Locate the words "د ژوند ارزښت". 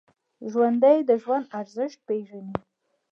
1.09-1.99